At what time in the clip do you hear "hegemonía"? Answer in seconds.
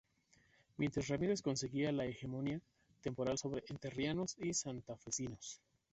2.07-2.59